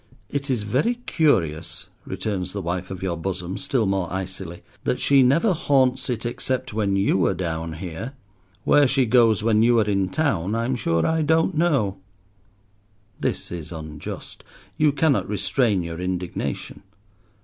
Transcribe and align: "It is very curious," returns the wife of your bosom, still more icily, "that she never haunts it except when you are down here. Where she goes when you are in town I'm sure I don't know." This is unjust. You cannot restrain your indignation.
"It 0.31 0.49
is 0.49 0.63
very 0.63 0.95
curious," 1.05 1.85
returns 2.07 2.53
the 2.53 2.61
wife 2.63 2.89
of 2.89 3.03
your 3.03 3.15
bosom, 3.15 3.55
still 3.59 3.85
more 3.85 4.11
icily, 4.11 4.63
"that 4.83 4.99
she 4.99 5.21
never 5.21 5.53
haunts 5.53 6.09
it 6.09 6.25
except 6.25 6.73
when 6.73 6.95
you 6.95 7.23
are 7.27 7.35
down 7.35 7.73
here. 7.73 8.13
Where 8.63 8.87
she 8.87 9.05
goes 9.05 9.43
when 9.43 9.61
you 9.61 9.79
are 9.79 9.85
in 9.85 10.09
town 10.09 10.55
I'm 10.55 10.75
sure 10.75 11.05
I 11.05 11.21
don't 11.21 11.55
know." 11.55 11.97
This 13.19 13.51
is 13.51 13.71
unjust. 13.71 14.43
You 14.75 14.91
cannot 14.91 15.29
restrain 15.29 15.83
your 15.83 15.99
indignation. 15.99 16.81